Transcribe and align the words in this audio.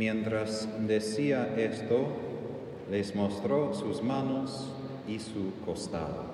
Mientras 0.00 0.66
decía 0.86 1.54
esto, 1.58 2.06
les 2.90 3.14
mostró 3.14 3.74
sus 3.74 4.02
manos 4.02 4.72
y 5.06 5.18
su 5.18 5.52
costado. 5.66 6.24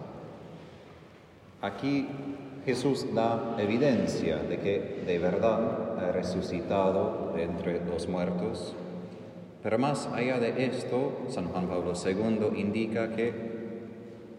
Aquí 1.60 2.06
Jesús 2.64 3.12
da 3.12 3.56
evidencia 3.58 4.36
de 4.36 4.60
que 4.60 5.02
de 5.04 5.18
verdad 5.18 5.98
ha 5.98 6.12
resucitado 6.12 7.32
de 7.34 7.42
entre 7.42 7.84
los 7.84 8.06
muertos. 8.06 8.72
Pero 9.64 9.80
más 9.80 10.06
allá 10.14 10.38
de 10.38 10.64
esto, 10.66 11.22
San 11.26 11.48
Juan 11.48 11.66
Pablo 11.66 11.94
II 11.94 12.60
indica 12.60 13.16
que 13.16 13.32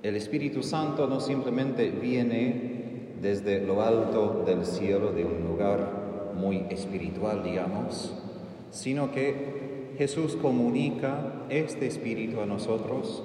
el 0.03 0.15
Espíritu 0.15 0.63
Santo 0.63 1.05
no 1.05 1.19
simplemente 1.19 1.89
viene 1.89 3.11
desde 3.21 3.59
lo 3.59 3.81
alto 3.81 4.45
del 4.47 4.65
cielo, 4.65 5.11
de 5.11 5.25
un 5.25 5.43
lugar 5.45 6.31
muy 6.33 6.65
espiritual, 6.69 7.43
digamos, 7.43 8.23
sino 8.71 9.11
que 9.11 9.95
Jesús 9.97 10.35
comunica 10.35 11.45
este 11.49 11.87
Espíritu 11.87 12.41
a 12.41 12.45
nosotros 12.45 13.23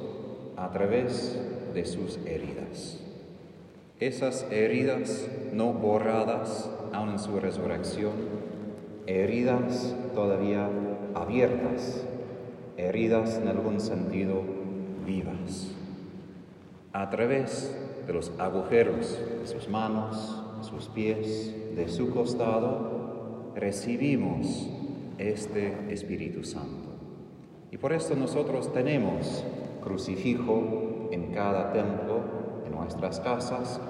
a 0.57 0.71
través 0.71 1.39
de 1.75 1.85
sus 1.85 2.19
heridas. 2.27 2.99
Esas 4.01 4.47
heridas 4.51 5.29
no 5.53 5.73
borradas 5.73 6.71
aún 6.93 7.11
en 7.11 7.19
su 7.19 7.39
resurrección, 7.39 8.13
heridas 9.07 9.95
todavía 10.15 10.69
abiertas, 11.15 12.05
heridas 12.77 13.39
en 13.39 13.49
algún 13.49 13.81
sentido 13.81 14.43
vivas. 15.07 15.73
A 16.93 17.11
través 17.11 17.75
de 18.07 18.13
los 18.13 18.33
agujeros 18.39 19.19
de 19.41 19.47
sus 19.47 19.69
manos, 19.69 20.43
de 20.59 20.65
sus 20.65 20.89
pies, 20.89 21.55
de 21.77 21.89
su 21.89 22.11
costado, 22.11 23.53
recibimos 23.55 24.69
este 25.31 25.93
Espíritu 25.93 26.45
Santo. 26.45 26.91
Y 27.71 27.79
por 27.79 27.93
esto 27.93 28.15
nosotros 28.17 28.73
tenemos 28.73 29.45
crucifijo 29.83 31.09
en 31.11 31.33
cada 31.33 31.73
templo, 31.73 32.21
en 32.67 32.73
nuestras 32.73 33.21
casas, 33.21 33.81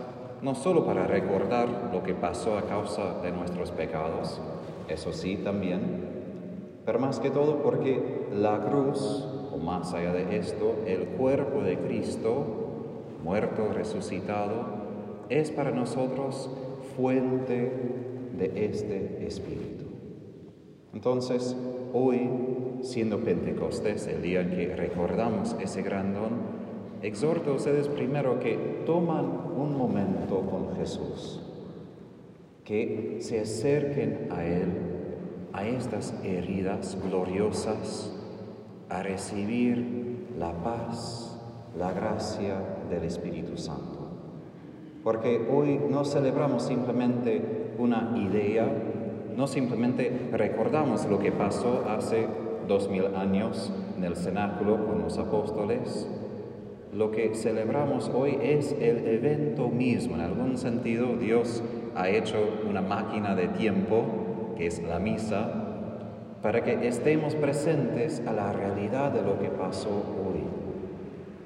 no 0.42 0.54
solo 0.54 0.84
para 0.84 1.06
recordar 1.06 1.90
lo 1.92 2.02
que 2.02 2.14
pasó 2.14 2.58
a 2.58 2.62
causa 2.62 3.20
de 3.22 3.32
nuestros 3.32 3.70
pecados, 3.70 4.40
eso 4.88 5.12
sí 5.12 5.36
también, 5.36 5.80
pero 6.84 6.98
más 6.98 7.20
que 7.20 7.30
todo 7.30 7.62
porque 7.62 8.26
la 8.34 8.60
cruz, 8.64 9.24
o 9.52 9.56
más 9.58 9.94
allá 9.94 10.12
de 10.12 10.36
esto, 10.36 10.76
el 10.86 11.06
cuerpo 11.06 11.62
de 11.62 11.78
Cristo, 11.78 12.44
muerto, 13.22 13.68
resucitado, 13.72 14.82
es 15.28 15.50
para 15.50 15.70
nosotros 15.70 16.50
fuente 16.96 17.72
de 18.36 18.66
este 18.66 19.26
Espíritu. 19.26 19.81
Entonces, 20.94 21.56
hoy, 21.92 22.28
siendo 22.82 23.20
Pentecostés, 23.20 24.06
el 24.06 24.22
día 24.22 24.48
que 24.48 24.74
recordamos 24.76 25.56
ese 25.60 25.82
gran 25.82 26.14
don, 26.14 26.30
exhorto 27.02 27.52
a 27.52 27.54
ustedes 27.54 27.88
primero 27.88 28.38
que 28.40 28.82
toman 28.86 29.24
un 29.56 29.76
momento 29.76 30.40
con 30.42 30.76
Jesús, 30.76 31.40
que 32.64 33.18
se 33.20 33.40
acerquen 33.40 34.28
a 34.30 34.44
Él, 34.44 34.68
a 35.52 35.66
estas 35.66 36.14
heridas 36.24 36.96
gloriosas, 37.02 38.12
a 38.88 39.02
recibir 39.02 40.28
la 40.38 40.52
paz, 40.62 41.38
la 41.78 41.92
gracia 41.92 42.62
del 42.90 43.04
Espíritu 43.04 43.56
Santo. 43.56 43.98
Porque 45.02 45.48
hoy 45.50 45.80
no 45.90 46.04
celebramos 46.04 46.62
simplemente 46.62 47.72
una 47.78 48.14
idea, 48.16 48.66
no 49.36 49.46
simplemente 49.46 50.10
recordamos 50.32 51.06
lo 51.06 51.18
que 51.18 51.32
pasó 51.32 51.84
hace 51.88 52.26
dos 52.68 52.88
mil 52.88 53.06
años 53.16 53.72
en 53.96 54.04
el 54.04 54.16
cenáculo 54.16 54.86
con 54.86 55.02
los 55.02 55.18
apóstoles, 55.18 56.08
lo 56.92 57.10
que 57.10 57.34
celebramos 57.34 58.10
hoy 58.14 58.38
es 58.42 58.72
el 58.78 59.06
evento 59.06 59.68
mismo. 59.68 60.14
En 60.14 60.20
algún 60.20 60.58
sentido, 60.58 61.16
Dios 61.16 61.62
ha 61.94 62.08
hecho 62.08 62.36
una 62.68 62.82
máquina 62.82 63.34
de 63.34 63.48
tiempo, 63.48 64.04
que 64.56 64.66
es 64.66 64.82
la 64.82 64.98
misa, 64.98 65.50
para 66.42 66.62
que 66.62 66.86
estemos 66.86 67.34
presentes 67.34 68.22
a 68.26 68.32
la 68.32 68.52
realidad 68.52 69.12
de 69.12 69.22
lo 69.22 69.38
que 69.38 69.48
pasó 69.48 69.88
hoy. 69.88 70.42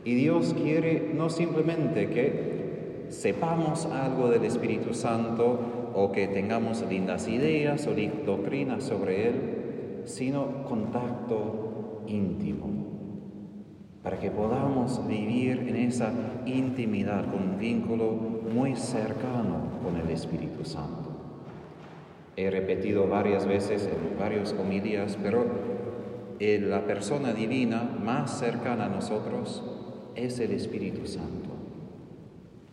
Y 0.05 0.15
Dios 0.15 0.55
quiere 0.55 1.13
no 1.15 1.31
simplemente 1.31 2.09
que 2.09 3.07
sepamos 3.09 3.87
algo 3.87 4.29
del 4.29 4.45
Espíritu 4.45 4.95
Santo 4.95 5.59
o 5.99 6.13
que 6.13 6.29
tengamos 6.29 6.85
lindas 6.89 7.27
ideas 7.27 7.87
o 7.87 7.95
doctrinas 8.27 8.85
sobre 8.85 9.29
Él, 9.29 9.35
sino 10.05 10.63
contacto 10.65 12.05
íntimo 12.07 12.77
para 14.07 14.21
que 14.21 14.31
podamos 14.31 15.05
vivir 15.09 15.67
en 15.67 15.75
esa 15.75 16.13
intimidad, 16.47 17.25
con 17.25 17.43
un 17.43 17.59
vínculo 17.59 18.13
muy 18.13 18.77
cercano 18.77 19.81
con 19.83 19.97
el 19.97 20.09
Espíritu 20.11 20.65
Santo. 20.65 21.11
He 22.37 22.49
repetido 22.49 23.09
varias 23.09 23.47
veces 23.47 23.91
en 23.93 24.17
varios 24.17 24.53
homilías, 24.53 25.19
pero 25.21 25.45
la 26.39 26.87
persona 26.87 27.33
divina 27.33 27.83
más 27.83 28.39
cercana 28.39 28.85
a 28.85 28.89
nosotros 28.91 29.65
es 30.15 30.39
el 30.39 30.53
Espíritu 30.53 31.05
Santo. 31.09 31.46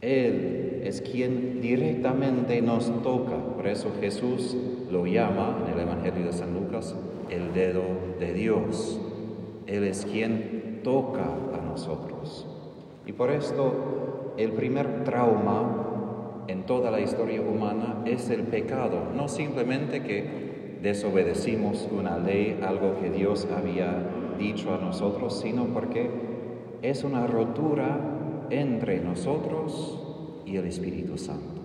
Él 0.03 0.81
es 0.83 1.01
quien 1.01 1.61
directamente 1.61 2.61
nos 2.61 2.91
toca, 3.03 3.37
por 3.55 3.67
eso 3.67 3.89
Jesús 4.01 4.57
lo 4.91 5.07
llama 5.07 5.63
en 5.65 5.73
el 5.73 5.79
Evangelio 5.79 6.25
de 6.25 6.33
San 6.33 6.53
Lucas 6.53 6.93
el 7.29 7.53
dedo 7.53 7.83
de 8.19 8.33
Dios. 8.33 8.99
Él 9.65 9.85
es 9.85 10.05
quien 10.05 10.81
toca 10.83 11.23
a 11.23 11.65
nosotros. 11.65 12.45
Y 13.05 13.13
por 13.13 13.31
esto 13.31 14.33
el 14.37 14.51
primer 14.51 15.05
trauma 15.05 16.43
en 16.47 16.65
toda 16.65 16.91
la 16.91 16.99
historia 16.99 17.39
humana 17.39 18.01
es 18.05 18.29
el 18.29 18.41
pecado, 18.41 19.03
no 19.15 19.29
simplemente 19.29 20.03
que 20.03 20.79
desobedecimos 20.81 21.87
una 21.97 22.17
ley, 22.17 22.59
algo 22.61 22.99
que 22.99 23.09
Dios 23.09 23.47
había 23.55 24.03
dicho 24.37 24.73
a 24.73 24.77
nosotros, 24.79 25.39
sino 25.39 25.67
porque 25.67 26.09
es 26.81 27.05
una 27.05 27.25
rotura 27.25 28.12
entre 28.59 28.99
nosotros 28.99 29.99
y 30.45 30.57
el 30.57 30.65
Espíritu 30.65 31.17
Santo. 31.17 31.61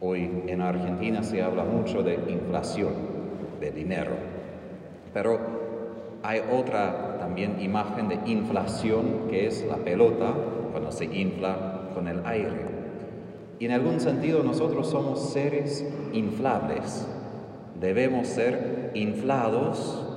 Hoy 0.00 0.28
en 0.46 0.60
Argentina 0.60 1.22
se 1.22 1.42
habla 1.42 1.64
mucho 1.64 2.02
de 2.02 2.14
inflación, 2.28 2.92
de 3.60 3.70
dinero, 3.70 4.12
pero 5.14 5.38
hay 6.22 6.40
otra 6.52 7.18
también 7.18 7.60
imagen 7.60 8.08
de 8.08 8.18
inflación 8.26 9.28
que 9.30 9.46
es 9.46 9.64
la 9.66 9.76
pelota 9.76 10.34
cuando 10.72 10.92
se 10.92 11.04
infla 11.06 11.90
con 11.94 12.08
el 12.08 12.24
aire. 12.26 12.72
Y 13.58 13.66
en 13.66 13.72
algún 13.72 14.00
sentido 14.00 14.42
nosotros 14.42 14.88
somos 14.88 15.32
seres 15.32 15.86
inflables. 16.12 17.06
Debemos 17.80 18.26
ser 18.26 18.90
inflados 18.94 20.11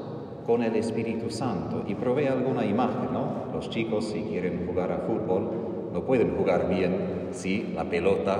con 0.45 0.63
el 0.63 0.75
Espíritu 0.75 1.29
Santo. 1.29 1.83
Y 1.87 1.95
provee 1.95 2.27
alguna 2.27 2.65
imagen, 2.65 3.13
¿no? 3.13 3.53
Los 3.53 3.69
chicos 3.69 4.05
si 4.05 4.21
quieren 4.21 4.65
jugar 4.67 4.91
a 4.91 4.99
fútbol 4.99 5.65
no 5.93 6.03
pueden 6.03 6.35
jugar 6.35 6.67
bien 6.67 7.29
si 7.31 7.71
la 7.73 7.85
pelota 7.85 8.37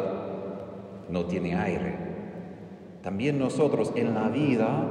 no 1.09 1.23
tiene 1.25 1.55
aire. 1.55 1.95
También 3.01 3.39
nosotros 3.39 3.93
en 3.95 4.13
la 4.13 4.27
vida 4.27 4.85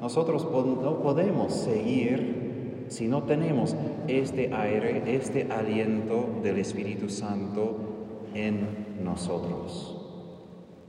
nosotros 0.00 0.46
no 0.52 0.98
podemos 1.00 1.52
seguir 1.54 2.86
si 2.88 3.08
no 3.08 3.22
tenemos 3.22 3.76
este 4.08 4.52
aire, 4.52 5.02
este 5.06 5.48
aliento 5.50 6.26
del 6.42 6.58
Espíritu 6.58 7.08
Santo 7.08 7.76
en 8.34 8.98
nosotros. 9.02 9.92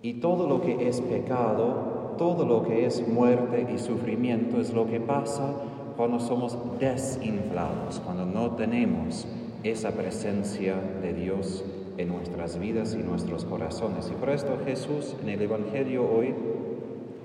Y 0.02 0.16
todo 0.16 0.48
lo 0.48 0.62
que 0.62 0.88
es 0.88 1.02
pecado, 1.02 1.97
todo 2.18 2.46
lo 2.46 2.64
que 2.64 2.86
es 2.86 3.08
muerte 3.08 3.68
y 3.74 3.78
sufrimiento 3.78 4.60
es 4.60 4.74
lo 4.74 4.88
que 4.88 5.00
pasa 5.00 5.54
cuando 5.96 6.20
somos 6.20 6.58
desinflados, 6.80 8.00
cuando 8.04 8.26
no 8.26 8.52
tenemos 8.52 9.28
esa 9.64 9.92
presencia 9.92 10.76
de 11.02 11.14
Dios 11.14 11.64
en 11.98 12.10
nuestras 12.10 12.60
vidas 12.60 12.94
y 12.94 13.04
nuestros 13.04 13.46
corazones. 13.46 14.10
Y 14.12 14.16
por 14.16 14.30
esto 14.30 14.60
Jesús 14.64 15.16
en 15.22 15.30
el 15.30 15.42
Evangelio 15.42 16.08
hoy 16.08 16.36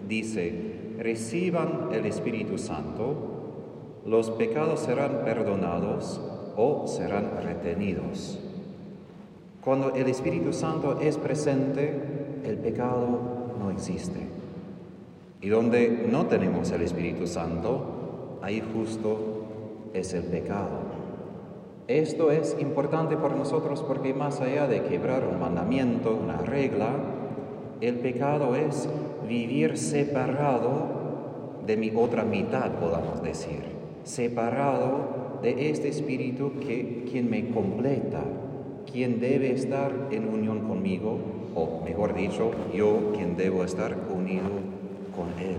dice, 0.08 0.94
reciban 0.98 1.88
el 1.92 2.06
Espíritu 2.06 2.58
Santo, 2.58 3.14
los 4.06 4.30
pecados 4.30 4.80
serán 4.80 5.22
perdonados 5.24 6.20
o 6.56 6.86
serán 6.86 7.42
retenidos. 7.42 8.38
Cuando 9.62 9.94
el 9.94 10.08
Espíritu 10.08 10.52
Santo 10.52 10.98
es 11.00 11.18
presente, 11.18 12.40
el 12.44 12.56
pecado 12.56 13.18
no 13.60 13.70
existe. 13.70 14.41
Y 15.42 15.48
donde 15.48 16.06
no 16.08 16.26
tenemos 16.26 16.70
el 16.70 16.82
Espíritu 16.82 17.26
Santo, 17.26 18.38
ahí 18.42 18.62
justo 18.72 19.88
es 19.92 20.14
el 20.14 20.22
pecado. 20.22 20.92
Esto 21.88 22.30
es 22.30 22.56
importante 22.60 23.16
para 23.16 23.34
nosotros 23.34 23.82
porque 23.82 24.14
más 24.14 24.40
allá 24.40 24.68
de 24.68 24.84
quebrar 24.84 25.26
un 25.26 25.40
mandamiento, 25.40 26.16
una 26.16 26.36
regla, 26.36 26.94
el 27.80 27.96
pecado 27.96 28.54
es 28.54 28.88
vivir 29.28 29.76
separado 29.76 31.56
de 31.66 31.76
mi 31.76 31.90
otra 31.92 32.22
mitad, 32.22 32.70
podamos 32.78 33.20
decir, 33.20 33.64
separado 34.04 35.40
de 35.42 35.70
este 35.70 35.88
espíritu 35.88 36.52
que 36.60 37.04
quien 37.10 37.28
me 37.28 37.50
completa, 37.50 38.22
quien 38.90 39.18
debe 39.18 39.50
estar 39.50 39.90
en 40.12 40.28
unión 40.28 40.68
conmigo, 40.68 41.18
o 41.56 41.82
mejor 41.84 42.14
dicho, 42.14 42.52
yo 42.72 43.10
quien 43.12 43.36
debo 43.36 43.64
estar 43.64 43.96
unido 44.14 44.71
con 45.16 45.28
Él. 45.38 45.58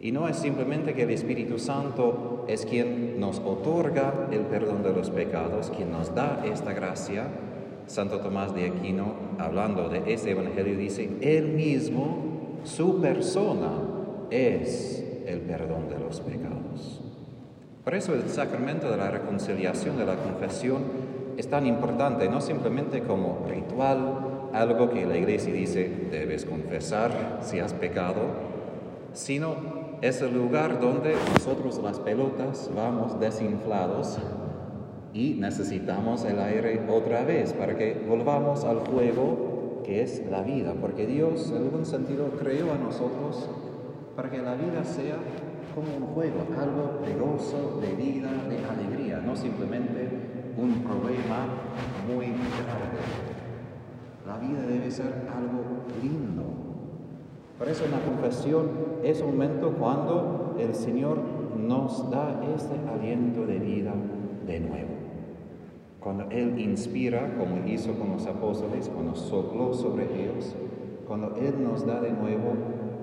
Y 0.00 0.10
no 0.10 0.26
es 0.26 0.36
simplemente 0.36 0.94
que 0.94 1.04
el 1.04 1.10
Espíritu 1.10 1.58
Santo 1.58 2.44
es 2.48 2.66
quien 2.66 3.20
nos 3.20 3.38
otorga 3.38 4.28
el 4.32 4.40
perdón 4.40 4.82
de 4.82 4.92
los 4.92 5.10
pecados, 5.10 5.70
quien 5.76 5.92
nos 5.92 6.14
da 6.14 6.42
esta 6.44 6.72
gracia. 6.72 7.26
Santo 7.86 8.18
Tomás 8.18 8.54
de 8.54 8.66
Aquino, 8.66 9.14
hablando 9.38 9.88
de 9.88 10.12
ese 10.12 10.32
Evangelio, 10.32 10.76
dice, 10.76 11.08
Él 11.20 11.48
mismo, 11.48 12.60
su 12.64 13.00
persona, 13.00 13.70
es 14.30 15.04
el 15.26 15.40
perdón 15.40 15.88
de 15.88 15.98
los 15.98 16.20
pecados. 16.20 17.00
Por 17.84 17.94
eso 17.94 18.14
el 18.14 18.28
sacramento 18.28 18.90
de 18.90 18.96
la 18.96 19.10
reconciliación, 19.10 19.98
de 19.98 20.06
la 20.06 20.16
confesión, 20.16 20.82
es 21.36 21.48
tan 21.48 21.66
importante, 21.66 22.28
no 22.28 22.40
simplemente 22.40 23.02
como 23.02 23.46
ritual, 23.48 24.31
algo 24.52 24.90
que 24.90 25.06
la 25.06 25.16
iglesia 25.16 25.52
dice, 25.52 25.90
debes 26.10 26.44
confesar 26.44 27.40
si 27.42 27.58
has 27.58 27.72
pecado, 27.72 28.20
sino 29.12 29.56
es 30.00 30.20
el 30.20 30.34
lugar 30.34 30.80
donde 30.80 31.14
nosotros 31.34 31.80
las 31.82 31.98
pelotas 32.00 32.70
vamos 32.74 33.18
desinflados 33.20 34.18
y 35.14 35.34
necesitamos 35.34 36.24
el 36.24 36.38
aire 36.38 36.86
otra 36.88 37.24
vez 37.24 37.52
para 37.52 37.76
que 37.76 38.04
volvamos 38.08 38.64
al 38.64 38.80
fuego 38.80 39.82
que 39.84 40.02
es 40.02 40.22
la 40.30 40.42
vida, 40.42 40.74
porque 40.80 41.06
Dios 41.06 41.50
en 41.50 41.64
algún 41.64 41.84
sentido 41.84 42.30
creó 42.38 42.72
a 42.72 42.78
nosotros 42.78 43.48
para 44.16 44.30
que 44.30 44.38
la 44.38 44.54
vida 44.54 44.84
sea 44.84 45.16
como 45.74 45.96
un 45.96 46.14
juego, 46.14 46.46
algo 46.58 47.00
de 47.04 47.14
gozo, 47.14 47.80
de 47.80 47.94
vida, 47.94 48.30
de 48.48 48.58
alegría, 48.64 49.22
no 49.24 49.34
simplemente 49.34 50.08
un 50.56 50.82
problema 50.82 51.46
muy 52.06 52.26
grave. 52.26 53.31
La 54.26 54.38
vida 54.38 54.62
debe 54.66 54.90
ser 54.90 55.28
algo 55.34 55.62
lindo. 56.00 56.42
Por 57.58 57.68
eso 57.68 57.84
la 57.90 58.00
confesión 58.00 58.70
es 59.02 59.20
un 59.20 59.32
momento 59.32 59.72
cuando 59.72 60.56
el 60.58 60.74
Señor 60.74 61.18
nos 61.58 62.10
da 62.10 62.40
este 62.54 62.76
aliento 62.88 63.46
de 63.46 63.58
vida 63.58 63.92
de 64.46 64.60
nuevo. 64.60 64.90
Cuando 66.00 66.24
Él 66.30 66.58
inspira, 66.58 67.36
como 67.36 67.66
hizo 67.66 67.94
con 67.94 68.10
los 68.10 68.26
apóstoles, 68.26 68.88
cuando 68.88 69.14
sopló 69.14 69.72
sobre 69.72 70.04
ellos, 70.04 70.56
cuando 71.06 71.36
Él 71.36 71.62
nos 71.62 71.86
da 71.86 72.00
de 72.00 72.10
nuevo 72.10 72.54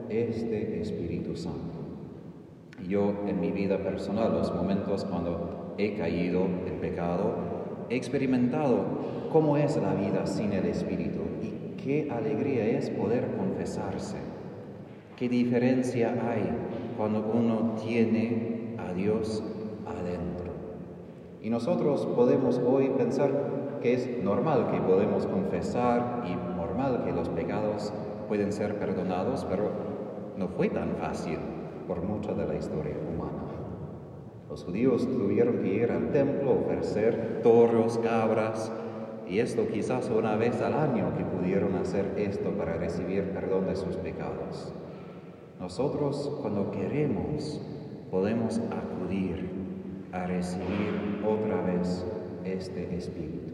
este 0.10 0.82
Espíritu 0.82 1.36
Santo. 1.36 1.80
Yo 2.88 3.14
en 3.28 3.40
mi 3.40 3.52
vida 3.52 3.78
personal, 3.78 4.34
los 4.34 4.54
momentos 4.54 5.06
cuando 5.06 5.76
he 5.78 5.96
caído 5.96 6.46
en 6.66 6.80
pecado, 6.82 7.34
he 7.90 7.96
experimentado 7.96 8.84
cómo 9.32 9.58
es 9.58 9.78
la 9.78 9.94
vida 9.94 10.26
sin 10.26 10.54
el 10.54 10.66
Espíritu 10.66 11.20
y 11.42 11.82
qué 11.82 12.10
alegría 12.12 12.66
es 12.66 12.90
poder 12.90 13.28
confesarse. 13.38 14.18
Qué 15.16 15.30
diferencia 15.30 16.10
hay 16.30 16.50
cuando 16.98 17.32
uno 17.34 17.76
tiene 17.84 18.76
a 18.78 18.94
Dios 18.94 19.44
adentro. 19.86 20.52
Y 21.42 21.50
nosotros 21.50 22.06
podemos 22.16 22.60
hoy 22.66 22.90
pensar 22.90 23.80
que 23.82 23.94
es 23.94 24.24
normal 24.24 24.72
que 24.72 24.82
podemos 24.82 25.26
confesar 25.26 26.24
y 26.26 26.36
normal 26.58 27.04
que 27.06 27.12
los 27.12 27.30
pecados 27.30 27.94
pueden 28.28 28.52
ser 28.52 28.78
perdonados, 28.78 29.46
pero 29.46 29.70
no 30.38 30.48
fue 30.48 30.70
tan 30.70 30.96
fácil 30.96 31.38
por 31.88 32.02
mucha 32.04 32.34
de 32.34 32.48
la 32.48 32.56
historia 32.56 32.96
humana. 32.98 33.40
Los 34.50 34.64
judíos 34.64 35.08
tuvieron 35.08 35.60
que 35.60 35.76
ir 35.76 35.92
al 35.92 36.12
templo, 36.12 36.54
ofrecer 36.62 37.42
toros, 37.44 38.00
cabras, 38.00 38.72
y 39.30 39.40
esto 39.40 39.68
quizás 39.68 40.10
una 40.10 40.36
vez 40.36 40.60
al 40.62 40.74
año 40.74 41.14
que 41.16 41.24
pudieron 41.24 41.76
hacer 41.76 42.14
esto 42.18 42.50
para 42.52 42.74
recibir 42.74 43.26
perdón 43.32 43.68
de 43.68 43.76
sus 43.76 43.96
pecados. 43.98 44.74
Nosotros 45.60 46.38
cuando 46.42 46.72
queremos 46.72 47.62
podemos 48.10 48.60
acudir 48.72 49.50
a 50.12 50.26
recibir 50.26 51.22
otra 51.24 51.62
vez 51.62 52.04
este 52.44 52.96
Espíritu. 52.96 53.54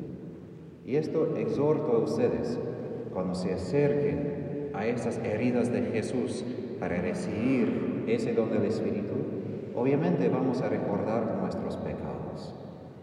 Y 0.86 0.96
esto 0.96 1.36
exhorto 1.36 1.92
a 1.94 2.00
ustedes, 2.00 2.58
cuando 3.14 3.36
se 3.36 3.54
acerquen 3.54 4.70
a 4.74 4.86
esas 4.86 5.18
heridas 5.20 5.72
de 5.72 5.82
Jesús, 5.82 6.46
para 6.80 6.98
recibir 7.02 8.04
ese 8.08 8.34
don 8.34 8.52
del 8.52 8.66
Espíritu, 8.66 9.16
obviamente 9.76 10.30
vamos 10.30 10.62
a 10.62 10.70
recordar 10.70 11.38
nuestros 11.42 11.78
pecados. 11.78 12.15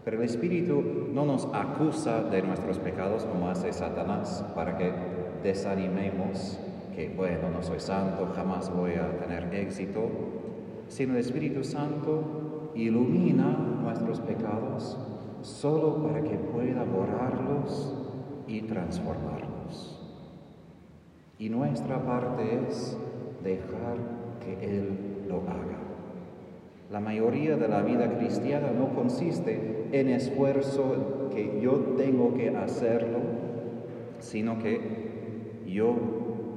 Pero 0.03 0.17
el 0.17 0.23
Espíritu 0.23 0.83
no 1.13 1.25
nos 1.25 1.47
acusa 1.53 2.23
de 2.23 2.41
nuestros 2.41 2.77
pecados 2.79 3.23
como 3.25 3.49
hace 3.49 3.71
Satanás 3.71 4.43
para 4.53 4.77
que 4.77 4.91
desanimemos 5.43 6.59
que, 6.95 7.09
bueno, 7.09 7.49
no 7.49 7.63
soy 7.63 7.79
santo, 7.79 8.31
jamás 8.35 8.73
voy 8.73 8.93
a 8.93 9.17
tener 9.17 9.53
éxito, 9.53 10.09
sino 10.87 11.13
el 11.13 11.19
Espíritu 11.19 11.63
Santo 11.63 12.71
ilumina 12.75 13.57
nuestros 13.81 14.19
pecados 14.19 14.97
solo 15.41 16.03
para 16.03 16.21
que 16.21 16.35
pueda 16.35 16.83
borrarlos 16.83 17.93
y 18.47 18.61
transformarlos. 18.61 19.99
Y 21.39 21.49
nuestra 21.49 22.03
parte 22.03 22.67
es 22.67 22.97
dejar 23.43 23.97
que 24.39 24.77
Él 24.77 25.25
lo 25.27 25.37
haga. 25.41 25.92
La 26.93 26.99
mayoría 26.99 27.57
de 27.57 27.67
la 27.67 27.81
vida 27.81 28.07
cristiana 28.19 28.69
no 28.71 28.93
consiste 28.93 29.87
en 29.91 30.09
esfuerzo 30.09 31.27
que 31.33 31.59
yo 31.59 31.95
tengo 31.97 32.35
que 32.35 32.49
hacerlo, 32.49 33.17
sino 34.19 34.59
que 34.59 35.63
yo 35.65 35.95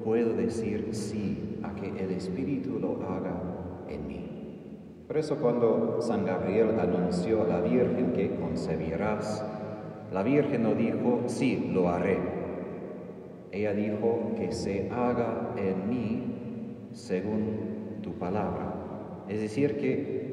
puedo 0.04 0.34
decir 0.34 0.88
sí 0.90 1.58
a 1.62 1.74
que 1.74 1.88
el 1.88 2.10
Espíritu 2.10 2.78
lo 2.78 3.00
haga 3.08 3.86
en 3.88 4.06
mí. 4.06 4.28
Por 5.06 5.16
eso 5.16 5.36
cuando 5.36 6.02
San 6.02 6.26
Gabriel 6.26 6.78
anunció 6.80 7.44
a 7.44 7.46
la 7.46 7.60
Virgen 7.62 8.12
que 8.12 8.36
concebirás, 8.36 9.42
la 10.12 10.22
Virgen 10.22 10.64
no 10.64 10.74
dijo, 10.74 11.22
sí, 11.28 11.70
lo 11.72 11.88
haré. 11.88 12.18
Ella 13.52 13.72
dijo 13.72 14.32
que 14.36 14.52
se 14.52 14.90
haga 14.90 15.54
en 15.56 15.88
mí 15.88 16.88
según 16.92 18.00
tu 18.02 18.12
palabra. 18.18 18.74
Es 19.28 19.40
decir, 19.40 19.78
que 19.78 20.25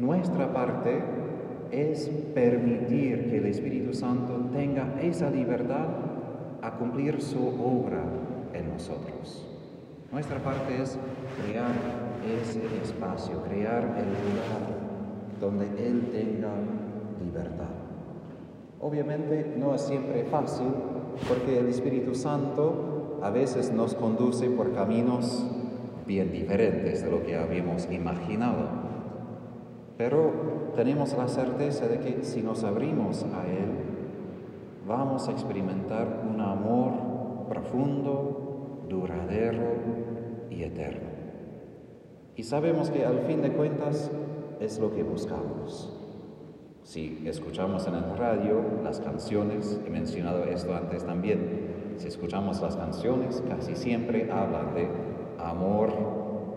nuestra 0.00 0.52
parte 0.52 1.02
es 1.70 2.08
permitir 2.34 3.30
que 3.30 3.38
el 3.38 3.46
Espíritu 3.46 3.92
Santo 3.92 4.48
tenga 4.52 4.94
esa 5.00 5.30
libertad 5.30 5.86
a 6.62 6.72
cumplir 6.72 7.20
su 7.20 7.38
obra 7.38 8.02
en 8.54 8.70
nosotros. 8.70 9.46
Nuestra 10.10 10.38
parte 10.38 10.82
es 10.82 10.98
crear 11.44 11.70
ese 12.42 12.60
espacio, 12.82 13.42
crear 13.44 13.82
el 13.82 14.08
lugar 14.08 14.80
donde 15.40 15.66
Él 15.86 16.08
tenga 16.10 16.50
libertad. 17.22 17.68
Obviamente 18.80 19.54
no 19.58 19.74
es 19.74 19.82
siempre 19.82 20.24
fácil 20.24 20.68
porque 21.28 21.58
el 21.58 21.68
Espíritu 21.68 22.14
Santo 22.14 23.18
a 23.22 23.30
veces 23.30 23.70
nos 23.70 23.94
conduce 23.94 24.48
por 24.48 24.72
caminos 24.72 25.46
bien 26.06 26.32
diferentes 26.32 27.04
de 27.04 27.10
lo 27.10 27.22
que 27.22 27.36
habíamos 27.36 27.86
imaginado. 27.90 28.90
Pero 30.00 30.32
tenemos 30.74 31.14
la 31.14 31.28
certeza 31.28 31.86
de 31.86 31.98
que 31.98 32.24
si 32.24 32.40
nos 32.40 32.64
abrimos 32.64 33.22
a 33.22 33.46
Él, 33.46 33.68
vamos 34.88 35.28
a 35.28 35.32
experimentar 35.32 36.24
un 36.26 36.40
amor 36.40 37.46
profundo, 37.50 38.86
duradero 38.88 39.74
y 40.48 40.62
eterno. 40.62 41.10
Y 42.34 42.44
sabemos 42.44 42.88
que 42.88 43.04
al 43.04 43.26
fin 43.26 43.42
de 43.42 43.52
cuentas 43.52 44.10
es 44.58 44.78
lo 44.78 44.90
que 44.90 45.02
buscamos. 45.02 45.94
Si 46.82 47.22
escuchamos 47.26 47.86
en 47.86 47.96
el 47.96 48.16
radio 48.16 48.62
las 48.82 49.00
canciones, 49.00 49.78
he 49.86 49.90
mencionado 49.90 50.44
esto 50.44 50.74
antes 50.74 51.04
también, 51.04 51.96
si 51.98 52.08
escuchamos 52.08 52.62
las 52.62 52.74
canciones, 52.74 53.44
casi 53.46 53.76
siempre 53.76 54.32
hablan 54.32 54.72
de 54.74 54.88
amor 55.38 55.92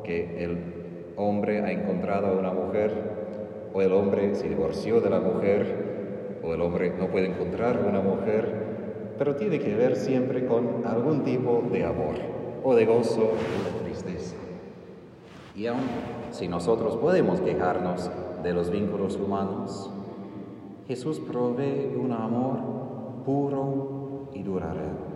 que 0.05 0.45
el 0.45 0.72
hombre 1.15 1.61
ha 1.61 1.71
encontrado 1.71 2.27
a 2.27 2.31
una 2.33 2.51
mujer, 2.51 2.91
o 3.73 3.81
el 3.81 3.91
hombre 3.93 4.35
se 4.35 4.49
divorció 4.49 5.01
de 5.01 5.09
la 5.09 5.19
mujer, 5.19 6.39
o 6.43 6.53
el 6.53 6.61
hombre 6.61 6.93
no 6.97 7.07
puede 7.07 7.27
encontrar 7.27 7.79
una 7.87 8.01
mujer, 8.01 9.15
pero 9.17 9.35
tiene 9.35 9.59
que 9.59 9.75
ver 9.75 9.95
siempre 9.95 10.45
con 10.45 10.85
algún 10.85 11.23
tipo 11.23 11.63
de 11.71 11.85
amor, 11.85 12.15
o 12.63 12.75
de 12.75 12.85
gozo, 12.85 13.21
o 13.21 13.79
de 13.79 13.83
tristeza. 13.83 14.35
Y 15.55 15.67
aun 15.67 15.81
si 16.31 16.47
nosotros 16.47 16.97
podemos 16.97 17.39
quejarnos 17.41 18.09
de 18.43 18.53
los 18.53 18.69
vínculos 18.71 19.15
humanos, 19.17 19.91
Jesús 20.87 21.19
provee 21.19 21.95
un 21.95 22.11
amor 22.11 22.57
puro 23.25 24.29
y 24.33 24.43
duradero 24.43 25.13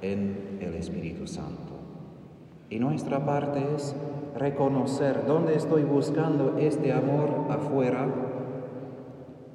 en 0.00 0.58
el 0.60 0.74
Espíritu 0.74 1.26
Santo. 1.26 1.72
Y 2.70 2.78
nuestra 2.78 3.24
parte 3.24 3.62
es 3.74 3.94
reconocer 4.36 5.26
dónde 5.26 5.54
estoy 5.54 5.84
buscando 5.84 6.56
este 6.58 6.92
amor 6.92 7.46
afuera 7.50 8.06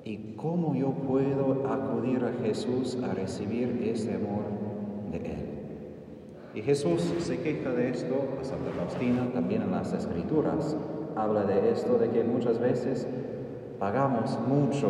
y 0.06 0.36
cómo 0.36 0.74
yo 0.74 0.92
puedo 0.92 1.68
acudir 1.68 2.24
a 2.24 2.32
Jesús 2.44 2.98
a 3.04 3.14
recibir 3.14 3.82
ese 3.84 4.16
amor 4.16 4.44
de 5.12 5.18
Él. 5.18 5.50
Y 6.56 6.62
Jesús 6.62 7.02
se 7.20 7.40
queja 7.42 7.72
de 7.72 7.90
esto, 7.90 8.16
a 8.42 8.44
Santa 8.44 8.72
Faustina 8.72 9.30
también 9.34 9.64
en 9.64 9.72
las 9.72 9.94
Escrituras 9.94 10.76
habla 11.16 11.44
de 11.44 11.72
esto, 11.72 11.98
de 11.98 12.10
que 12.10 12.24
muchas 12.24 12.60
veces 12.60 13.08
pagamos 13.80 14.40
mucho 14.48 14.90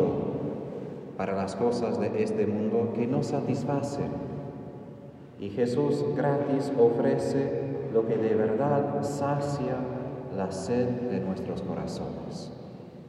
para 1.16 1.34
las 1.34 1.56
cosas 1.56 1.98
de 2.00 2.22
este 2.22 2.46
mundo 2.46 2.92
que 2.94 3.06
no 3.06 3.22
satisfacen. 3.22 4.10
Y 5.38 5.50
Jesús 5.50 6.04
gratis 6.16 6.72
ofrece 6.78 7.69
lo 7.92 8.06
que 8.06 8.16
de 8.16 8.34
verdad 8.34 9.02
sacia 9.02 9.76
la 10.36 10.50
sed 10.50 10.88
de 11.10 11.20
nuestros 11.20 11.62
corazones, 11.62 12.52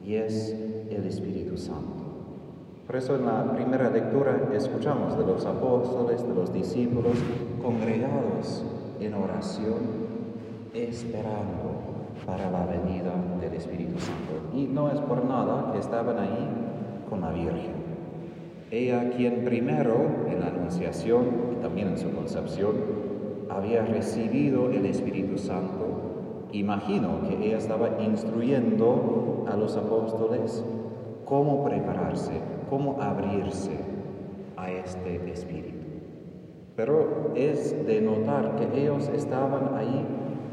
y 0.03 0.15
es 0.15 0.51
el 0.89 1.05
Espíritu 1.05 1.57
Santo. 1.57 2.01
Por 2.87 2.95
eso 2.95 3.15
en 3.15 3.25
la 3.25 3.53
primera 3.53 3.89
lectura 3.89 4.49
escuchamos 4.53 5.17
de 5.17 5.25
los 5.25 5.45
apóstoles, 5.45 6.27
de 6.27 6.33
los 6.33 6.51
discípulos, 6.51 7.13
congregados 7.61 8.63
en 8.99 9.13
oración, 9.13 10.01
esperando 10.73 11.71
para 12.25 12.51
la 12.51 12.65
venida 12.65 13.13
del 13.39 13.53
Espíritu 13.53 13.99
Santo. 13.99 14.55
Y 14.55 14.65
no 14.65 14.91
es 14.91 14.99
por 14.99 15.23
nada 15.23 15.71
que 15.71 15.79
estaban 15.79 16.17
ahí 16.17 16.49
con 17.09 17.21
la 17.21 17.31
Virgen. 17.31 17.81
Ella 18.71 19.09
quien 19.15 19.45
primero 19.45 19.95
en 20.27 20.39
la 20.39 20.47
Anunciación 20.47 21.25
y 21.53 21.61
también 21.61 21.89
en 21.89 21.97
su 21.97 22.11
concepción 22.11 23.00
había 23.51 23.83
recibido 23.85 24.69
el 24.71 24.85
Espíritu 24.85 25.37
Santo, 25.37 26.47
imagino 26.53 27.21
que 27.27 27.45
ella 27.45 27.57
estaba 27.57 28.01
instruyendo 28.01 29.45
a 29.51 29.55
los 29.57 29.75
apóstoles 29.75 30.63
cómo 31.25 31.63
prepararse, 31.63 32.31
cómo 32.69 33.01
abrirse 33.01 33.77
a 34.55 34.71
este 34.71 35.31
Espíritu. 35.31 35.85
Pero 36.75 37.33
es 37.35 37.85
de 37.85 38.01
notar 38.01 38.55
que 38.55 38.81
ellos 38.81 39.09
estaban 39.09 39.75
ahí 39.75 40.05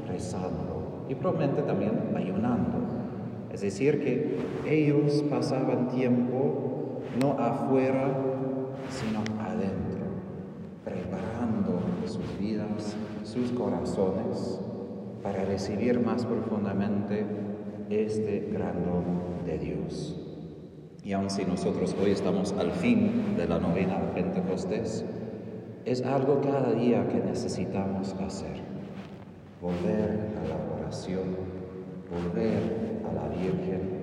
rezando 0.08 1.04
y 1.08 1.14
probablemente 1.14 1.62
también 1.62 2.12
ayunando. 2.16 2.78
Es 3.52 3.60
decir, 3.60 4.00
que 4.00 4.38
ellos 4.66 5.24
pasaban 5.30 5.88
tiempo 5.88 7.00
no 7.20 7.32
afuera, 7.38 8.37
preparando 10.88 11.80
sus 12.06 12.38
vidas, 12.38 12.96
sus 13.24 13.50
corazones, 13.52 14.60
para 15.22 15.44
recibir 15.44 16.00
más 16.00 16.24
profundamente 16.24 17.26
este 17.90 18.48
gran 18.52 18.84
don 18.84 19.44
de 19.44 19.58
Dios. 19.58 20.16
Y 21.04 21.12
aun 21.12 21.30
si 21.30 21.44
nosotros 21.44 21.94
hoy 22.02 22.12
estamos 22.12 22.52
al 22.52 22.72
fin 22.72 23.34
de 23.36 23.46
la 23.46 23.58
novena 23.58 23.98
de 24.00 24.22
Pentecostés, 24.22 25.04
es 25.84 26.02
algo 26.02 26.40
cada 26.40 26.72
día 26.72 27.06
que 27.08 27.18
necesitamos 27.18 28.14
hacer. 28.20 28.56
Volver 29.60 30.30
a 30.36 30.48
la 30.48 30.80
oración, 30.80 31.36
volver 32.10 33.02
a 33.08 33.12
la 33.12 33.28
Virgen, 33.28 33.98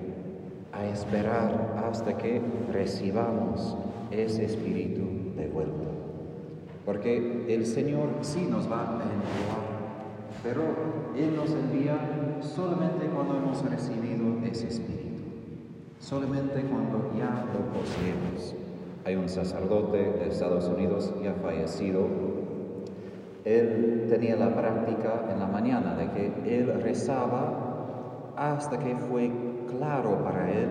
a 0.72 0.84
esperar 0.86 1.76
hasta 1.88 2.16
que 2.16 2.40
recibamos 2.72 3.76
ese 4.10 4.44
espíritu 4.44 5.34
de 5.36 5.48
vuelta. 5.48 5.85
Porque 6.86 7.44
el 7.48 7.66
Señor 7.66 8.10
sí 8.22 8.46
nos 8.48 8.70
va 8.70 8.82
a 8.82 8.92
enviar, 8.92 9.76
pero 10.44 10.62
Él 11.16 11.34
nos 11.34 11.50
envía 11.50 11.98
solamente 12.40 13.06
cuando 13.06 13.36
hemos 13.36 13.68
recibido 13.68 14.38
ese 14.48 14.68
espíritu, 14.68 15.22
solamente 15.98 16.62
cuando 16.62 17.10
ya 17.18 17.44
lo 17.52 17.76
poseemos. 17.76 18.54
Hay 19.04 19.16
un 19.16 19.28
sacerdote 19.28 19.98
de 19.98 20.28
Estados 20.28 20.68
Unidos 20.68 21.12
ya 21.22 21.34
fallecido. 21.34 22.06
Él 23.44 24.06
tenía 24.08 24.36
la 24.36 24.54
práctica 24.54 25.26
en 25.32 25.40
la 25.40 25.46
mañana 25.46 25.96
de 25.96 26.08
que 26.10 26.58
él 26.58 26.80
rezaba 26.82 28.32
hasta 28.36 28.78
que 28.78 28.96
fue 28.96 29.30
claro 29.76 30.22
para 30.22 30.52
él 30.52 30.68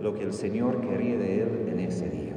lo 0.00 0.14
que 0.14 0.22
el 0.22 0.32
Señor 0.32 0.80
quería 0.80 1.18
de 1.18 1.42
él 1.42 1.68
en 1.72 1.80
ese 1.80 2.08
día. 2.08 2.29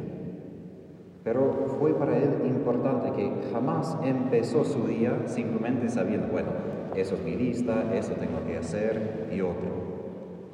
Pero 1.24 1.78
fue 1.80 1.94
para 1.94 2.18
él 2.18 2.42
importante 2.46 3.12
que 3.14 3.32
jamás 3.54 3.98
empezó 4.04 4.66
su 4.66 4.88
día 4.88 5.24
simplemente 5.26 5.90
sabiendo, 5.90 6.28
bueno, 6.28 6.50
eso 6.96 7.16
es 7.16 7.24
mi 7.24 7.36
lista, 7.36 7.96
eso 7.96 8.12
tengo 8.14 8.46
que 8.46 8.58
hacer 8.58 9.30
y 9.34 9.40
otro. 9.40 9.84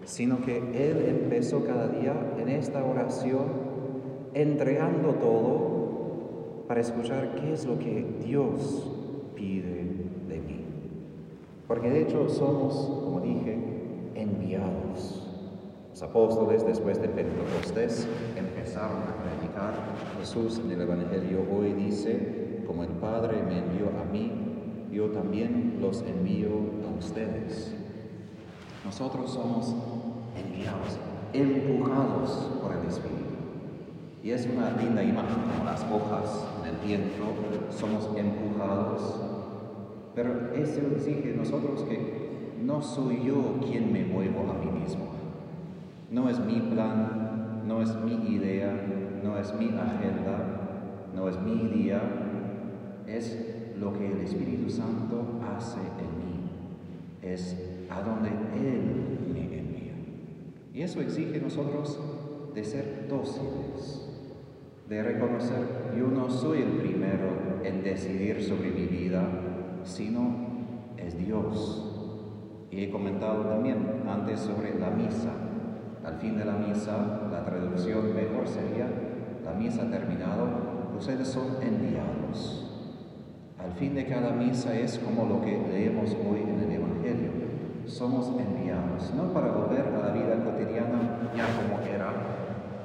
Sino 0.04 0.42
que 0.42 0.58
él 0.58 1.06
empezó 1.08 1.66
cada 1.66 1.88
día 1.88 2.14
en 2.38 2.50
esta 2.50 2.84
oración 2.84 3.46
entregando 4.34 5.16
todo 5.16 6.66
para 6.68 6.82
escuchar 6.82 7.34
qué 7.36 7.54
es 7.54 7.66
lo 7.66 7.80
que 7.80 8.06
Dios 8.24 8.92
pide 9.36 9.88
de 10.28 10.40
mí. 10.40 10.66
Porque 11.68 11.90
de 11.90 12.04
hecho 12.04 12.30
somos, 12.30 12.76
como 13.04 13.22
dije, 13.22 13.58
enviados. 14.14 15.28
Los 16.00 16.10
apóstoles 16.10 16.65
después 16.65 17.01
de 17.01 17.10
Pentecostés 17.10 18.08
empezaron 18.38 19.00
a 19.00 19.18
predicar. 19.22 19.74
Jesús 20.18 20.62
en 20.63 20.72
el 20.72 20.84
Evangelio 20.84 21.46
hoy 21.53 21.74
dice, 21.74 22.63
como 22.65 22.84
el 22.84 22.89
Padre 22.91 23.44
me 23.44 23.58
envió 23.58 23.88
a 24.00 24.06
mí, 24.06 24.32
yo 24.94 25.08
también 25.08 25.79
los 25.82 26.01
envío 26.03 26.51
a 26.88 26.98
ustedes. 26.98 27.75
Nosotros 28.86 29.29
somos 29.29 29.75
enviados, 30.38 30.98
empujados 31.34 32.50
por 32.63 32.77
el 32.77 32.88
Espíritu. 32.88 33.36
Y 34.24 34.32
es 34.32 34.48
una 34.48 34.72
linda 34.82 35.03
imagen, 35.03 35.36
como 35.51 35.65
las 35.65 35.82
hojas 35.82 36.48
en 36.62 36.75
el 36.75 36.77
viento, 36.77 37.25
somos 37.77 38.08
empujados. 38.15 39.20
Pero 40.15 40.53
eso 40.56 40.79
exige 40.96 41.34
nosotros 41.36 41.84
que 41.84 42.56
no 42.63 42.82
soy 42.82 43.22
yo 43.25 43.60
quien 43.68 43.91
me 43.91 44.06
muevo 44.06 44.50
a 44.50 44.53
mí 44.53 44.79
mismo. 44.79 45.19
No 46.12 46.28
es 46.28 46.39
mi 46.39 46.60
plan, 46.60 47.63
no 47.68 47.82
es 47.82 47.96
mi 47.96 48.36
idea, 48.36 48.74
no 49.24 49.38
es 49.38 49.54
mi 49.54 49.68
agenda, 49.68 51.10
no 51.16 51.30
es 51.30 51.39
mi 51.39 51.68
día, 51.68 52.01
es 53.06 53.75
lo 53.80 53.94
que 53.94 54.12
el 54.12 54.22
Espíritu 54.22 54.70
Santo 54.70 55.39
hace 55.56 55.80
en 55.80 56.18
mí, 56.18 56.50
es 57.22 57.56
a 57.89 58.01
donde 58.01 58.30
Él 58.30 59.20
me 59.34 59.60
envía. 59.60 59.94
Y 60.74 60.82
eso 60.82 61.01
exige 61.01 61.39
nosotros 61.39 62.00
de 62.56 62.63
ser 62.63 63.08
dóciles, 63.08 64.10
de 64.88 65.04
reconocer, 65.04 65.94
yo 65.98 66.08
no 66.08 66.30
soy 66.30 66.63
el 66.63 66.72
primero 66.80 67.60
en 67.63 67.84
decidir 67.84 68.44
sobre 68.44 68.72
mi 68.72 68.88
vida, 68.88 69.24
sino 69.84 70.50
es 70.98 71.18
Dios. 71.18 71.86
Y 72.72 72.84
he 72.84 72.89
comentado 72.89 73.44
también 73.44 74.04
antes 74.08 74.39
sobre 74.39 74.69
fin 76.20 76.38
de 76.38 76.46
la 76.46 76.54
misa, 76.54 77.30
la 77.32 77.44
traducción 77.46 78.14
mejor 78.14 78.48
sería, 78.48 78.88
la 79.44 79.54
misa 79.54 79.90
terminado, 79.90 80.48
ustedes 80.98 81.28
son 81.28 81.58
enviados. 81.62 82.66
Al 83.58 83.74
fin 83.74 83.96
de 83.96 84.06
cada 84.06 84.32
misa 84.32 84.78
es 84.78 85.00
como 85.00 85.26
lo 85.26 85.42
que 85.42 85.58
leemos 85.72 86.10
hoy 86.12 86.42
en 86.42 86.60
el 86.60 86.72
Evangelio. 86.72 87.32
Somos 87.86 88.28
enviados, 88.28 89.14
no 89.16 89.34
para 89.34 89.52
volver 89.52 89.86
a 89.88 90.08
la 90.08 90.14
vida 90.14 90.44
cotidiana 90.44 91.32
ya 91.36 91.46
como 91.56 91.82
era. 91.88 92.14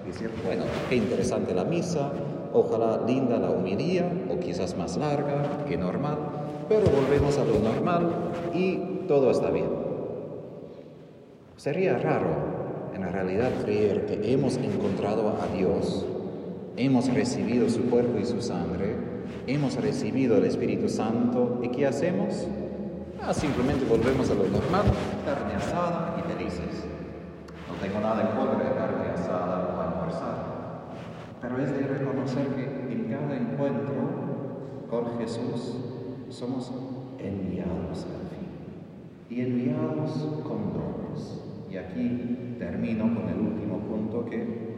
Decir, 0.07 0.31
bueno, 0.45 0.64
qué 0.88 0.97
interesante 0.97 1.55
la 1.55 1.64
misa, 1.64 2.11
ojalá 2.53 3.05
linda 3.07 3.38
la 3.38 3.50
humilía, 3.50 4.09
o 4.31 4.38
quizás 4.38 4.76
más 4.76 4.97
larga 4.97 5.64
que 5.67 5.76
normal, 5.76 6.19
pero 6.69 6.85
volvemos 6.87 7.37
a 7.38 7.45
lo 7.45 7.59
normal 7.59 8.11
y 8.55 9.07
todo 9.09 9.31
está 9.31 9.50
bien. 9.50 9.69
Sería 11.57 11.99
raro 11.99 12.53
en 12.94 13.00
la 13.00 13.08
realidad 13.08 13.50
creer 13.64 14.06
que 14.06 14.32
hemos 14.32 14.56
encontrado 14.56 15.36
a 15.42 15.54
Dios, 15.54 16.06
hemos 16.76 17.12
recibido 17.12 17.68
su 17.68 17.82
cuerpo 17.90 18.18
y 18.18 18.24
su 18.24 18.40
sangre, 18.40 18.96
hemos 19.46 19.76
recibido 19.76 20.36
el 20.38 20.44
Espíritu 20.44 20.88
Santo, 20.88 21.60
¿y 21.62 21.68
qué 21.68 21.86
hacemos? 21.86 22.46
Ah, 23.20 23.34
simplemente 23.34 23.84
volvemos 23.86 24.30
a 24.30 24.34
lo 24.34 24.44
normal, 24.44 24.84
carne 25.24 25.54
asada 25.54 26.16
y 26.18 26.32
felices. 26.32 26.84
No 27.68 27.74
tengo 27.80 28.00
nada 28.00 28.20
en 28.22 28.36
contra 28.36 28.68
de 28.68 28.76
carne 28.76 29.10
asada 29.14 29.74
o 29.74 29.80
almorzar, 29.80 30.36
pero 31.40 31.58
es 31.62 31.70
de 31.70 31.86
reconocer 31.86 32.46
que 32.48 32.92
en 32.92 33.08
cada 33.10 33.36
encuentro 33.36 33.94
con 34.88 35.18
Jesús 35.18 35.76
somos 36.28 36.72
enviados 37.18 38.04
al 38.04 38.28
fin 38.28 38.44
y 39.30 39.40
enviados 39.40 40.10
con 40.42 40.72
dones. 40.72 41.40
Y 41.70 41.76
aquí 41.76 42.43
termino 42.58 43.04
con 43.14 43.28
el 43.28 43.38
último 43.38 43.78
punto 43.78 44.25
que 44.25 44.75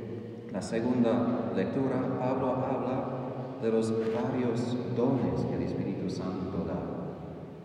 la 0.52 0.62
segunda 0.62 1.50
lectura, 1.54 2.18
Pablo 2.18 2.52
habla 2.52 3.16
de 3.62 3.71
los 3.71 3.92
varios 3.92 4.76
dones 4.97 5.45
que 5.49 5.56
el 5.56 5.62
Espíritu 5.62 6.09
Santo 6.09 6.64
da. 6.66 6.97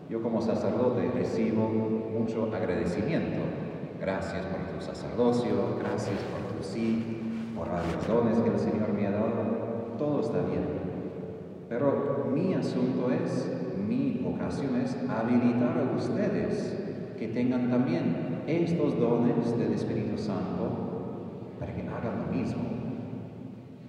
Yo 0.08 0.22
como 0.22 0.42
sacerdote 0.42 1.10
recibo 1.14 1.68
mucho 1.68 2.54
agradecimiento. 2.54 3.40
Gracias 4.00 4.44
por 4.46 4.60
tu 4.74 4.84
sacerdocio, 4.84 5.78
gracias 5.78 6.18
por 6.24 6.56
tu 6.56 6.62
sí, 6.62 7.52
por 7.56 7.70
varios 7.70 8.06
dones 8.06 8.38
que 8.40 8.50
el 8.50 8.58
Señor 8.58 8.92
me 8.92 9.06
ha 9.06 9.12
dado. 9.12 9.96
Todo 9.98 10.20
está 10.20 10.40
bien. 10.42 10.64
Pero 11.68 12.28
mi 12.34 12.52
asunto 12.54 13.10
es, 13.10 13.50
mi 13.88 14.20
vocación 14.22 14.76
es 14.76 14.96
habilitar 15.08 15.78
a 15.78 15.96
ustedes 15.96 16.78
que 17.18 17.28
tengan 17.28 17.70
también 17.70 18.31
estos 18.46 18.98
dones 18.98 19.56
del 19.58 19.72
Espíritu 19.72 20.18
Santo 20.18 21.54
para 21.58 21.74
que 21.74 21.82
hagan 21.82 22.26
lo 22.26 22.36
mismo. 22.36 22.62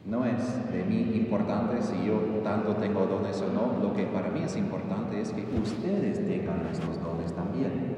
No 0.06 0.26
es 0.26 0.72
de 0.72 0.84
mí 0.84 1.14
importante 1.16 1.82
si 1.82 2.06
yo 2.06 2.20
tanto 2.44 2.76
tengo 2.76 3.06
dones 3.06 3.42
o 3.42 3.54
no, 3.54 3.82
lo 3.82 3.94
que 3.94 4.04
para 4.04 4.30
mí 4.30 4.42
es 4.44 4.58
importante 4.58 5.22
es 5.22 5.32
que 5.32 5.46
ustedes 5.62 6.28
tengan 6.28 6.68
estos 6.72 7.02
dones 7.02 7.34
también. 7.34 7.96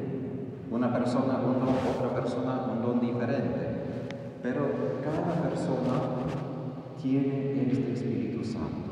Una 0.72 0.94
persona 0.94 1.40
un 1.40 1.60
don, 1.60 1.76
otra 1.96 2.14
persona 2.16 2.68
un 2.72 2.82
don 2.82 3.00
diferente. 3.00 3.76
Pero 4.42 4.68
cada 5.04 5.50
persona 5.50 5.94
tiene 7.02 7.68
este 7.72 7.94
Espíritu 7.94 8.44
Santo 8.44 8.86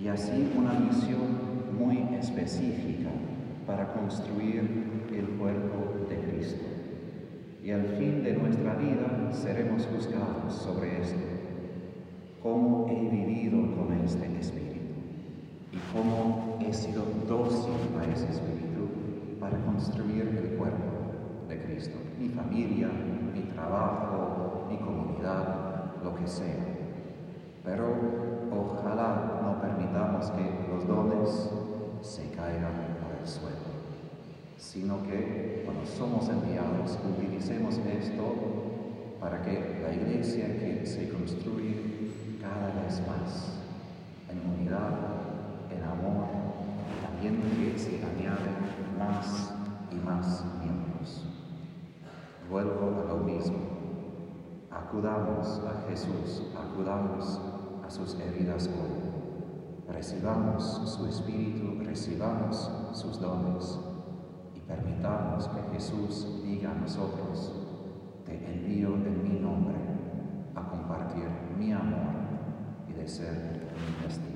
y 0.00 0.08
así 0.08 0.52
una 0.56 0.72
misión 0.74 1.56
muy 1.76 2.16
específica 2.16 3.10
para 3.66 3.92
construir 3.92 4.95
el 5.14 5.26
cuerpo 5.38 6.06
de 6.08 6.18
Cristo. 6.18 6.64
Y 7.62 7.70
al 7.70 7.84
fin 7.98 8.22
de 8.22 8.34
nuestra 8.34 8.74
vida 8.74 9.32
seremos 9.32 9.86
juzgados 9.86 10.54
sobre 10.54 11.00
esto, 11.02 11.18
cómo 12.42 12.86
he 12.88 13.08
vivido 13.08 13.58
con 13.76 13.92
este 14.04 14.26
Espíritu 14.38 14.94
y 15.72 15.78
cómo 15.92 16.58
he 16.60 16.72
sido 16.72 17.02
dócil 17.28 17.74
a 17.98 18.04
ese 18.12 18.30
Espíritu 18.30 18.88
para 19.40 19.58
construir 19.58 20.28
el 20.28 20.56
cuerpo 20.56 21.46
de 21.48 21.62
Cristo, 21.62 21.96
mi 22.18 22.28
familia, 22.28 22.88
mi 23.34 23.42
trabajo, 23.52 24.66
mi 24.68 24.78
comunidad, 24.78 25.92
lo 26.02 26.14
que 26.14 26.26
sea. 26.26 26.66
Pero 27.64 27.86
ojalá 28.52 29.40
no 29.42 29.60
permitamos 29.60 30.30
que 30.30 30.72
los 30.72 30.86
dones 30.86 31.50
se 32.00 32.30
caigan 32.30 32.96
por 33.00 33.20
el 33.20 33.26
suelo 33.26 33.75
sino 34.58 35.02
que 35.02 35.62
cuando 35.64 35.84
somos 35.86 36.28
enviados 36.28 36.98
utilicemos 37.04 37.78
esto 37.78 38.34
para 39.20 39.42
que 39.42 39.80
la 39.82 39.94
iglesia 39.94 40.46
que 40.58 40.86
se 40.86 41.08
construye 41.08 42.40
cada 42.40 42.82
vez 42.82 43.00
más 43.06 43.58
en 44.30 44.60
unidad, 44.60 44.92
en 45.70 45.82
amor, 45.82 46.28
también 47.02 47.40
que 47.40 47.78
se 47.78 47.96
añaden 47.96 48.98
más 48.98 49.52
y 49.90 49.96
más 49.96 50.44
miembros. 50.60 51.24
Vuelvo 52.50 53.02
a 53.02 53.08
lo 53.08 53.16
mismo. 53.18 53.58
Acudamos 54.70 55.60
a 55.64 55.88
Jesús, 55.88 56.44
acudamos 56.56 57.40
a 57.86 57.90
sus 57.90 58.18
heridas 58.20 58.68
hoy. 58.68 59.92
Recibamos 59.92 60.64
su 60.90 61.06
espíritu, 61.06 61.82
recibamos 61.84 62.70
sus 62.92 63.20
dones 63.20 63.78
permitamos 64.66 65.48
que 65.48 65.74
Jesús 65.74 66.42
diga 66.44 66.72
a 66.72 66.74
nosotros, 66.74 67.52
te 68.24 68.34
envío 68.34 68.94
en 68.94 69.22
mi 69.22 69.38
nombre 69.40 69.76
a 70.54 70.68
compartir 70.68 71.28
mi 71.56 71.72
amor 71.72 72.14
y 72.88 72.92
de 72.92 73.06
ser 73.06 73.72
mi 73.74 74.06
testigo. 74.06 74.35